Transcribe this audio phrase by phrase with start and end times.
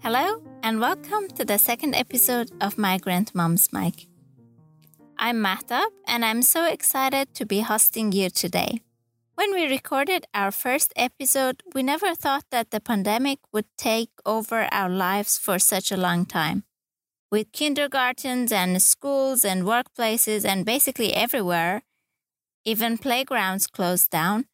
[0.00, 4.06] Hello, and welcome to the second episode of Migrant Mom's Mic.
[5.18, 8.82] I'm Mahtab, and I'm so excited to be hosting you today.
[9.34, 14.68] When we recorded our first episode, we never thought that the pandemic would take over
[14.72, 16.62] our lives for such a long time.
[17.30, 21.82] With kindergartens and schools and workplaces and basically everywhere,
[22.64, 24.46] even playgrounds closed down,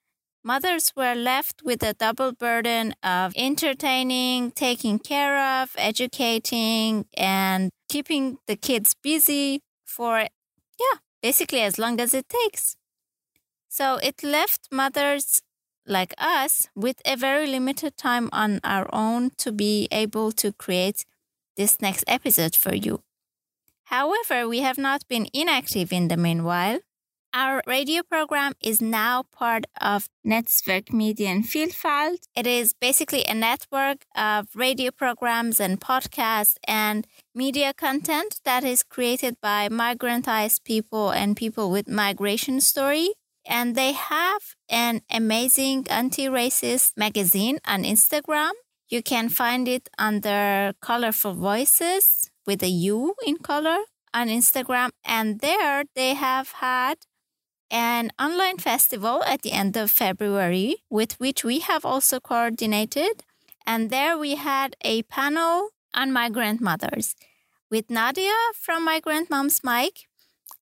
[0.44, 8.38] mothers were left with a double burden of entertaining, taking care of, educating, and keeping
[8.46, 12.76] the kids busy for, yeah, basically as long as it takes.
[13.68, 15.40] So it left mothers
[15.86, 21.04] like us with a very limited time on our own to be able to create
[21.56, 23.00] this next episode for you.
[23.84, 26.80] However, we have not been inactive in the meanwhile.
[27.36, 32.28] Our radio program is now part of Netzwerk Medienvielfalt.
[32.36, 38.84] It is basically a network of radio programs and podcasts and media content that is
[38.84, 43.08] created by migrantized people and people with migration story.
[43.44, 48.52] And they have an amazing anti-racist magazine on Instagram.
[48.88, 53.78] You can find it under Colorful Voices with a U in color
[54.14, 54.90] on Instagram.
[55.04, 56.98] And there they have had
[57.70, 63.24] an online festival at the end of February, with which we have also coordinated.
[63.66, 67.14] And there we had a panel on migrant mothers
[67.70, 70.06] with Nadia from Migrant Moms Mic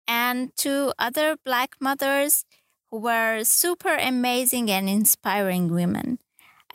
[0.06, 2.44] and two other Black mothers
[2.90, 6.18] who were super amazing and inspiring women.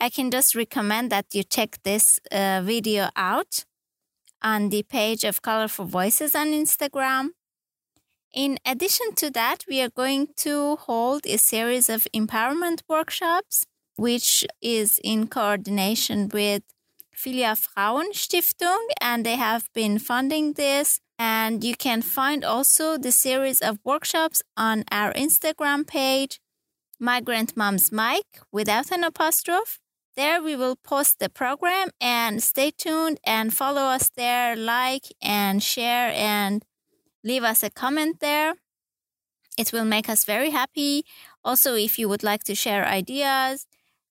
[0.00, 3.64] I can just recommend that you check this uh, video out
[4.42, 7.30] on the page of Colorful Voices on Instagram.
[8.34, 13.64] In addition to that, we are going to hold a series of empowerment workshops,
[13.96, 16.62] which is in coordination with
[17.12, 21.00] Filia Frauen Stiftung, and they have been funding this.
[21.18, 26.38] And you can find also the series of workshops on our Instagram page,
[27.00, 29.78] Migrant Moms Mic, without an apostrophe.
[30.14, 35.62] There we will post the program and stay tuned and follow us there, like and
[35.62, 36.64] share and
[37.24, 38.54] leave us a comment there.
[39.56, 41.04] It will make us very happy.
[41.44, 43.66] Also, if you would like to share ideas,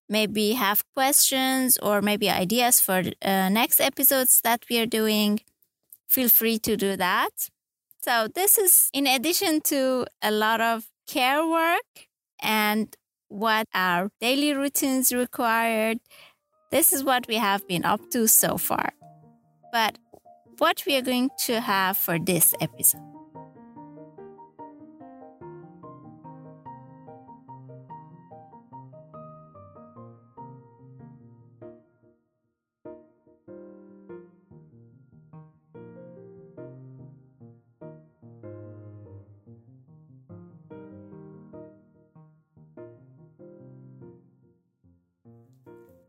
[0.09, 5.40] maybe have questions or maybe ideas for uh, next episodes that we are doing,
[6.07, 7.50] feel free to do that.
[8.01, 12.07] So, this is in addition to a lot of care work
[12.41, 12.95] and
[13.29, 16.00] what our daily routines required.
[16.72, 18.94] This is what we have been up to so far.
[19.72, 19.97] But
[20.59, 23.01] what we are going to have for this episode.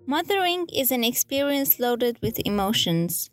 [0.07, 3.29] Mothering is an experience loaded with emotions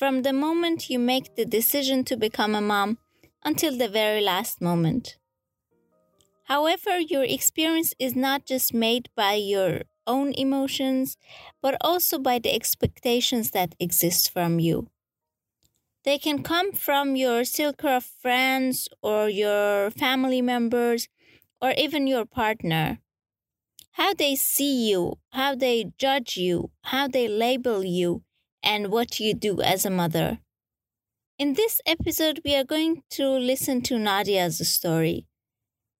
[0.00, 2.96] from the moment you make the decision to become a mom
[3.44, 5.18] until the very last moment.
[6.44, 11.18] However, your experience is not just made by your own emotions,
[11.60, 14.88] but also by the expectations that exist from you.
[16.06, 21.08] They can come from your circle of friends or your family members
[21.60, 23.00] or even your partner.
[23.92, 28.22] How they see you, how they judge you, how they label you,
[28.62, 30.38] and what you do as a mother.
[31.38, 35.26] In this episode, we are going to listen to Nadia's story.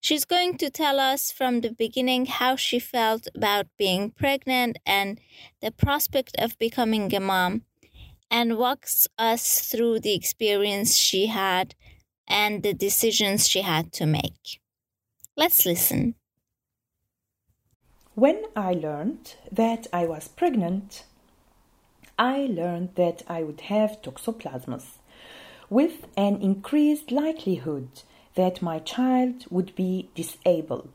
[0.00, 5.20] She's going to tell us from the beginning how she felt about being pregnant and
[5.60, 7.62] the prospect of becoming a mom,
[8.30, 11.74] and walks us through the experience she had
[12.28, 14.60] and the decisions she had to make.
[15.36, 16.14] Let's listen.
[18.14, 21.04] When I learned that I was pregnant,
[22.20, 24.98] I learned that I would have toxoplasmosis,
[25.70, 27.88] with an increased likelihood
[28.34, 30.92] that my child would be disabled.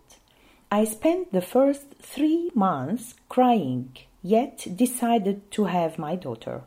[0.72, 6.62] I spent the first three months crying, yet decided to have my daughter.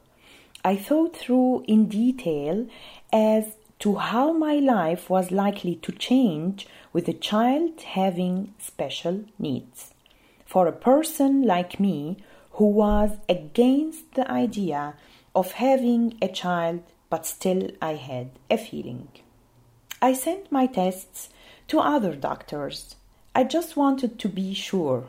[0.64, 2.66] I thought through in detail
[3.12, 9.94] as to how my life was likely to change with a child having special needs.
[10.44, 12.16] For a person like me
[12.58, 14.94] who was against the idea
[15.32, 19.06] of having a child, but still I had a feeling.
[20.02, 21.28] I sent my tests
[21.68, 22.96] to other doctors.
[23.32, 25.08] I just wanted to be sure.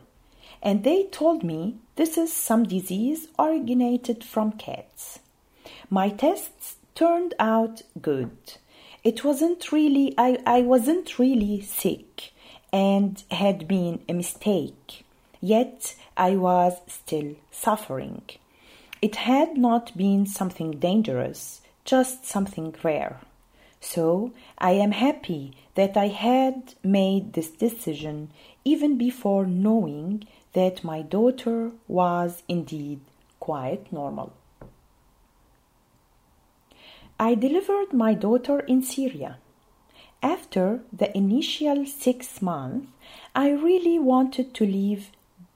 [0.61, 5.17] And they told me this is some disease originated from cats.
[5.89, 8.37] My tests turned out good.
[9.03, 12.31] It wasn't really, I, I wasn't really sick
[12.71, 15.03] and had been a mistake,
[15.41, 18.23] yet I was still suffering.
[19.01, 23.21] It had not been something dangerous, just something rare.
[23.79, 28.31] So I am happy that I had made this decision
[28.65, 32.99] even before knowing that my daughter was indeed
[33.39, 34.33] quite normal.
[37.17, 39.37] I delivered my daughter in Syria.
[40.21, 42.87] After the initial six months,
[43.33, 45.11] I really wanted to leave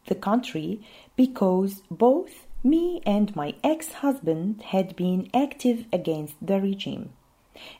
[0.08, 0.82] the country
[1.16, 7.10] because both me and my ex husband had been active against the regime.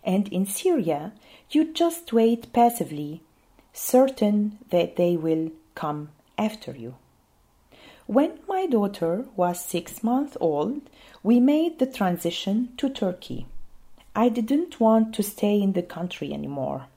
[0.04, 1.14] And in Syria,
[1.50, 3.22] you just wait passively,
[3.72, 6.96] certain that they will come after you.
[8.06, 10.82] When my daughter was six months old,
[11.24, 13.46] we made the transition to Turkey.
[14.16, 16.88] I didn't want to stay in the country anymore.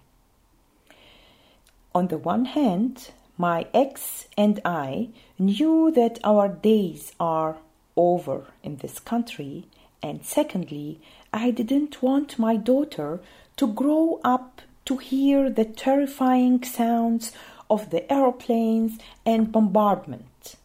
[1.94, 7.56] On the one hand, my ex and I knew that our days are
[7.96, 9.66] over in this country,
[10.02, 11.00] and secondly,
[11.32, 13.20] I didn't want my daughter
[13.56, 17.32] to grow up to hear the terrifying sounds
[17.68, 20.56] of the aeroplanes and bombardment.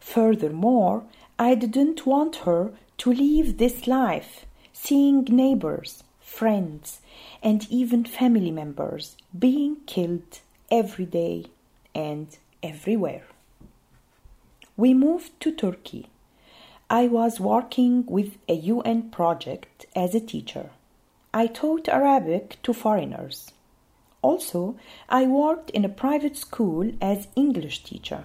[0.00, 1.04] Furthermore,
[1.38, 7.00] I didn't want her to leave this life seeing neighbors, friends,
[7.42, 10.40] and even family members being killed
[10.70, 11.46] every day
[11.94, 13.24] and everywhere.
[14.76, 16.08] We moved to Turkey.
[16.90, 20.70] I was working with a UN project as a teacher.
[21.32, 23.52] I taught Arabic to foreigners.
[24.22, 24.76] Also,
[25.08, 28.24] I worked in a private school as English teacher.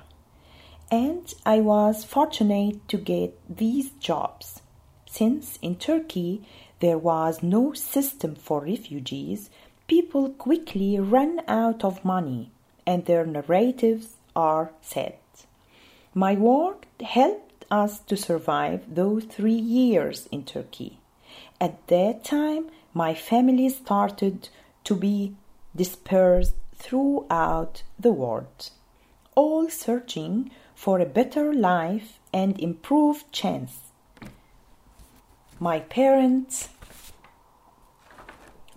[0.91, 4.61] And I was fortunate to get these jobs
[5.09, 6.41] since in Turkey
[6.81, 9.49] there was no system for refugees,
[9.87, 12.51] people quickly ran out of money
[12.89, 15.21] and their narratives are set.
[16.15, 20.97] My work helped us to survive those three years in Turkey.
[21.61, 22.63] At that time,
[22.95, 24.49] my family started
[24.85, 25.35] to be
[25.75, 28.71] dispersed throughout the world,
[29.35, 33.73] all searching for a better life and improved chance
[35.59, 36.69] my parents,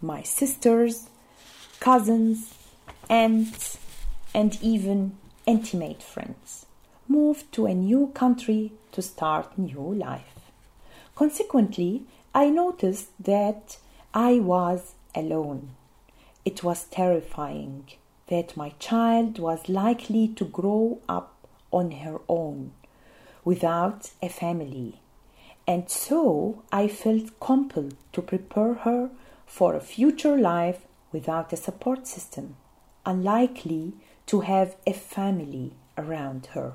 [0.00, 1.08] my sisters,
[1.78, 2.52] cousins,
[3.08, 3.78] aunts,
[4.34, 6.66] and even intimate friends
[7.08, 10.50] moved to a new country to start new life.
[11.14, 13.78] Consequently, I noticed that
[14.14, 15.70] I was alone.
[16.44, 17.84] It was terrifying
[18.28, 21.34] that my child was likely to grow up
[21.70, 22.72] on her own
[23.44, 25.02] without a family
[25.66, 29.10] and so I felt compelled to prepare her
[29.46, 32.56] for a future life without a support system,
[33.06, 33.92] unlikely
[34.26, 36.74] to have a family around her.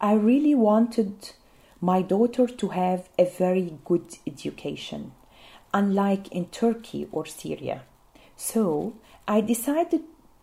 [0.00, 1.30] I really wanted
[1.80, 5.12] my daughter to have a very good education,
[5.72, 7.82] unlike in Turkey or Syria.
[8.36, 8.94] So
[9.26, 10.02] I decided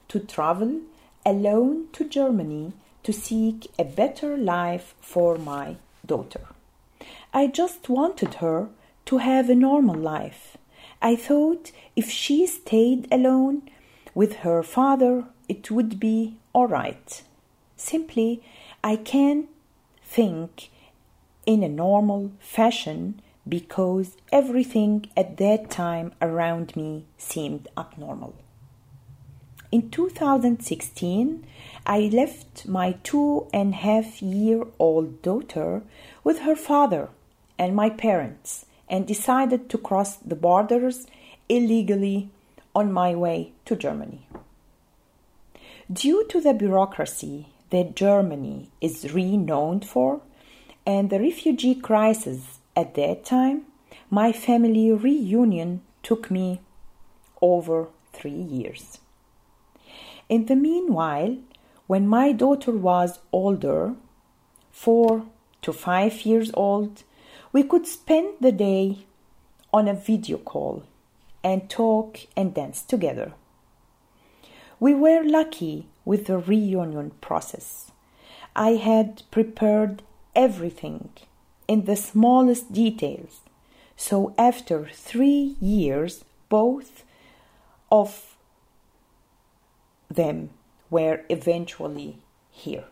[0.09, 0.81] to travel
[1.25, 6.48] alone to Germany to seek a better life for my daughter.
[7.34, 8.69] I just wanted her
[9.05, 10.58] to have a normal life.
[11.01, 13.69] I thought if she stayed alone
[14.13, 17.23] with her father, it would be all right.
[17.75, 18.41] Simply,
[18.83, 19.49] I can't
[20.03, 20.69] think
[21.45, 28.35] in a normal fashion because everything at that time around me seemed abnormal.
[29.71, 31.45] In 2016,
[31.85, 35.83] I left my two and a half year old daughter
[36.23, 37.09] with her father
[37.57, 41.07] and my parents and decided to cross the borders
[41.49, 42.29] illegally
[42.73, 44.27] on my way to Germany.
[45.92, 50.22] Due to the bureaucracy that Germany is renowned for
[50.84, 53.65] and the refugee crisis at that time,
[54.10, 56.60] my family reunion took me
[57.39, 58.98] over three years.
[60.27, 61.38] In the meanwhile,
[61.86, 63.94] when my daughter was older,
[64.72, 65.27] four
[65.62, 67.04] to five years old,
[67.54, 69.06] we could spend the day
[69.72, 70.82] on a video call
[71.44, 73.34] and talk and dance together.
[74.79, 77.91] We were lucky with the reunion process.
[78.55, 80.03] I had prepared
[80.36, 81.10] everything
[81.67, 83.41] in the smallest details.
[83.96, 87.03] So after three years, both
[87.91, 88.36] of
[90.10, 90.50] them
[90.89, 92.17] were eventually
[92.51, 92.86] here.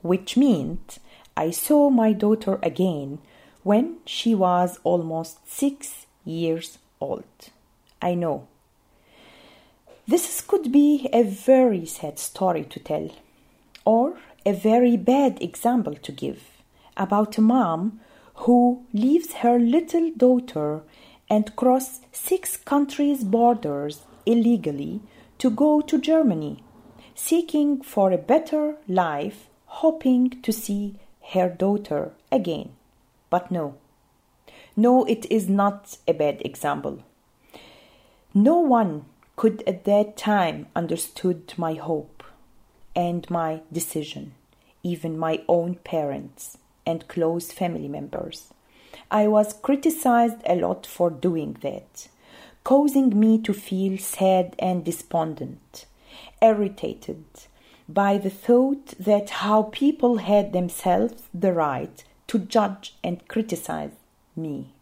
[0.00, 0.98] Which meant
[1.36, 3.18] I saw my daughter again
[3.62, 7.50] when she was almost six years old.
[8.00, 8.48] I know.
[10.06, 13.10] This could be a very sad story to tell,
[13.84, 16.42] or a very bad example to give
[16.96, 18.00] about a mom
[18.34, 20.82] who leaves her little daughter
[21.30, 25.00] and cross six countries' borders illegally
[25.38, 26.64] to go to Germany,
[27.14, 30.96] seeking for a better life, hoping to see
[31.32, 32.70] her daughter again.
[33.30, 33.76] But no,
[34.76, 37.04] no, it is not a bad example.
[38.34, 39.04] No one
[39.36, 42.22] could at that time understood my hope
[42.94, 44.34] and my decision,
[44.82, 48.52] even my own parents and close family members.
[49.10, 52.08] I was criticized a lot for doing that,
[52.64, 55.86] causing me to feel sad and despondent,
[56.40, 57.24] irritated
[57.88, 63.92] by the thought that how people had themselves the right to judge and criticize
[64.36, 64.72] me.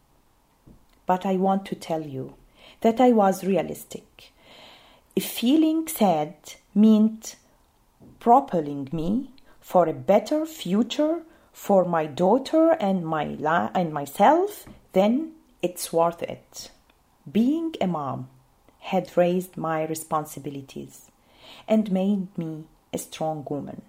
[1.07, 2.35] But I want to tell you
[2.83, 4.33] that I was realistic.
[5.21, 6.35] Feeling sad
[6.75, 7.37] meant
[8.21, 11.23] propelling me for a better future
[11.53, 16.71] for my daughter and my la- and myself, then it's worth it.
[17.31, 18.29] Being a mom
[18.81, 21.11] had raised my responsibilities
[21.69, 23.83] and made me a strong woman.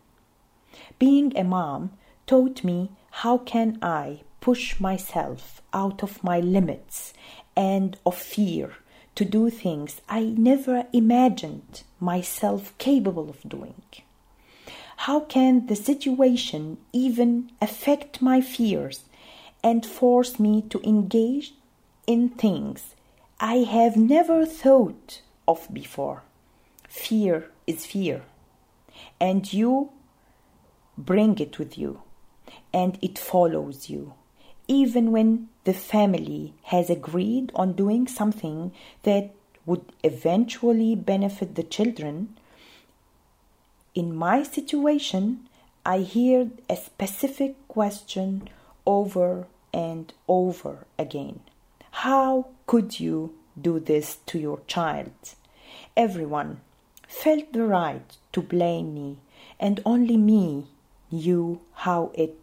[1.00, 1.91] Being a mom
[2.27, 7.13] taught me how can I push myself out of my limits
[7.55, 8.75] and of fear
[9.15, 13.82] to do things I never imagined myself capable of doing.
[14.98, 19.06] How can the situation even affect my fears
[19.63, 21.53] and force me to engage
[22.08, 22.96] in things
[23.39, 26.24] I have never thought of before?
[26.88, 28.24] Fear is fear,
[29.20, 29.91] and you
[30.98, 32.01] bring it with you,
[32.74, 34.13] and it follows you,
[34.68, 38.72] even when the family has agreed on doing something
[39.03, 39.32] that
[39.65, 42.36] would eventually benefit the children
[43.94, 45.50] in my situation,
[45.86, 48.48] I hear a specific question
[48.86, 51.41] over and over again.
[51.91, 55.12] How could you do this to your child?
[55.98, 56.62] Everyone
[57.08, 59.18] felt the right to blame me,
[59.60, 60.68] and only me
[61.12, 62.38] knew how it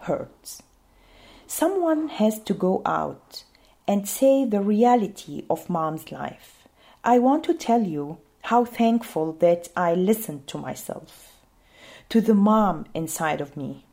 [0.00, 0.62] hurts.
[1.54, 3.44] Someone has to go out
[3.86, 6.66] and say the reality of mom's life.
[7.04, 11.42] I want to tell you how thankful that I listened to myself,
[12.08, 13.84] to the mom inside of me,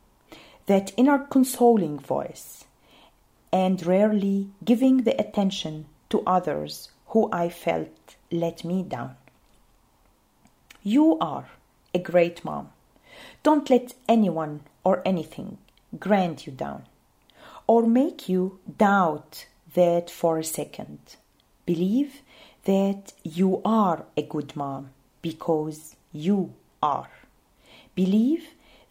[0.64, 2.64] that inner consoling voice,
[3.52, 9.16] and rarely giving the attention to others who I felt let me down.
[10.82, 11.50] You are
[11.92, 12.70] a great mom.
[13.42, 15.58] Don't let anyone or anything
[15.98, 16.84] grind you down
[17.70, 20.98] or make you doubt that for a second.
[21.66, 22.20] Believe
[22.64, 24.90] that you are a good mom
[25.22, 27.12] because you are.
[27.94, 28.44] Believe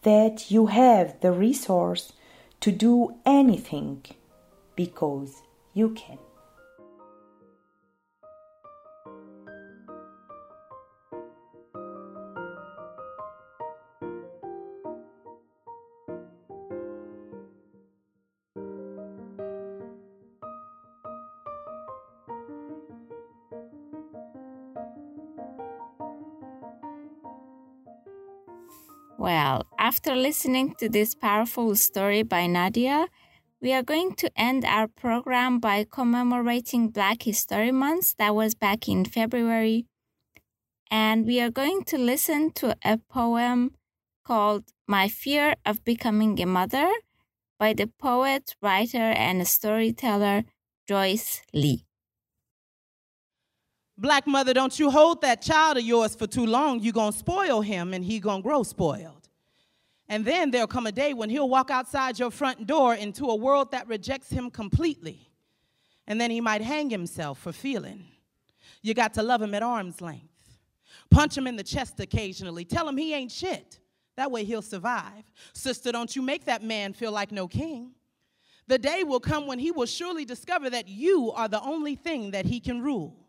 [0.03, 2.13] that you have the resource
[2.61, 4.01] to do anything
[4.77, 5.41] because
[5.73, 6.28] you can.
[29.19, 33.07] Well, after listening to this powerful story by Nadia,
[33.61, 38.87] we are going to end our program by commemorating Black History Month that was back
[38.87, 39.87] in February.
[40.89, 43.71] And we are going to listen to a poem
[44.23, 46.89] called My Fear of Becoming a Mother
[47.59, 50.45] by the poet, writer, and storyteller
[50.87, 51.88] Joyce Lee.
[53.99, 56.79] Black mother, don't you hold that child of yours for too long.
[56.79, 59.27] You're going to spoil him and he going to grow spoiled.
[60.07, 63.35] And then there'll come a day when he'll walk outside your front door into a
[63.35, 65.29] world that rejects him completely.
[66.07, 68.05] And then he might hang himself for feeling.
[68.81, 70.23] You got to love him at arm's length.
[71.11, 72.63] Punch him in the chest occasionally.
[72.63, 73.79] Tell him he ain't shit.
[74.15, 75.25] That way he'll survive.
[75.51, 77.91] Sister, don't you make that man feel like no king.
[78.67, 82.31] The day will come when he will surely discover that you are the only thing
[82.31, 83.28] that he can rule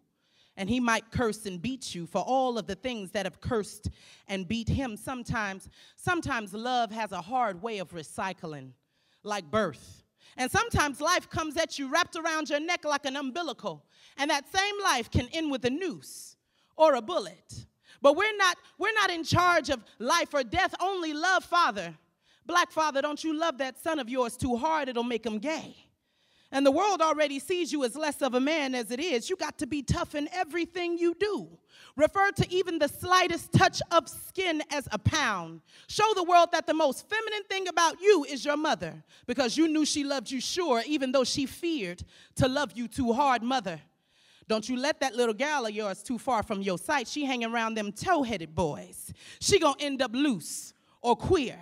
[0.60, 3.88] and he might curse and beat you for all of the things that have cursed
[4.28, 8.72] and beat him sometimes sometimes love has a hard way of recycling
[9.22, 10.04] like birth
[10.36, 13.86] and sometimes life comes at you wrapped around your neck like an umbilical
[14.18, 16.36] and that same life can end with a noose
[16.76, 17.64] or a bullet
[18.02, 21.96] but we're not we're not in charge of life or death only love father
[22.46, 24.88] Black father, don't you love that son of yours too hard?
[24.88, 25.76] It'll make him gay.
[26.52, 29.30] And the world already sees you as less of a man as it is.
[29.30, 31.48] You got to be tough in everything you do.
[31.96, 35.60] Refer to even the slightest touch of skin as a pound.
[35.88, 39.68] Show the world that the most feminine thing about you is your mother because you
[39.68, 42.02] knew she loved you sure, even though she feared
[42.36, 43.80] to love you too hard, mother.
[44.48, 47.06] Don't you let that little gal of yours too far from your sight.
[47.06, 49.12] She hanging around them tow-headed boys.
[49.40, 51.58] She gonna end up loose or queer.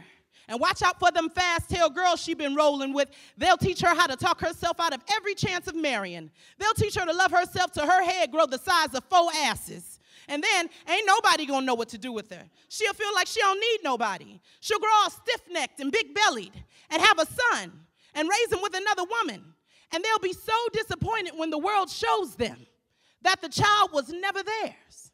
[0.48, 3.10] And watch out for them fast tail girls she been rolling with.
[3.36, 6.30] They'll teach her how to talk herself out of every chance of marrying.
[6.58, 10.00] They'll teach her to love herself to her head grow the size of four asses.
[10.26, 12.42] And then ain't nobody gonna know what to do with her.
[12.68, 14.40] She'll feel like she don't need nobody.
[14.60, 16.52] She'll grow all stiff-necked and big-bellied
[16.90, 17.72] and have a son
[18.14, 19.54] and raise him with another woman.
[19.92, 22.58] And they'll be so disappointed when the world shows them
[23.22, 25.12] that the child was never theirs.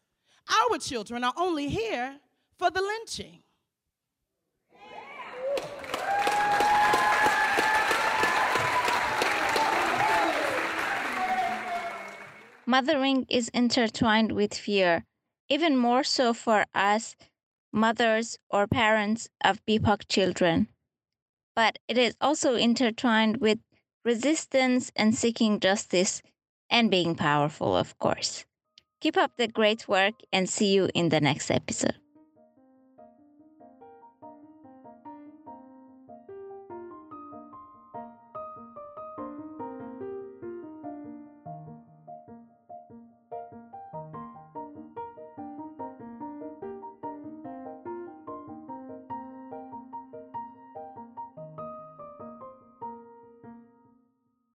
[0.71, 2.17] Our children are only here
[2.59, 3.44] for the lynching.
[12.67, 15.05] Mothering is intertwined with fear,
[15.49, 17.15] even more so for us,
[17.73, 20.69] mothers or parents of BIPOC children.
[21.55, 23.59] But it is also intertwined with
[24.05, 26.23] resistance and seeking justice
[26.71, 28.45] and being powerful, of course.
[29.01, 31.97] Keep up the great work and see you in the next episode.